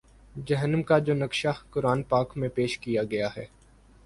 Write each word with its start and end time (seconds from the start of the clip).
جہنم 0.47 0.81
کا 0.83 0.97
جو 0.99 1.13
نقشہ 1.13 1.49
قرآن 1.71 2.01
پاک 2.03 2.35
میں 2.37 2.49
پیش 2.49 2.77
کیا 2.79 3.03
گیا 3.03 3.27
ہے 3.37 3.45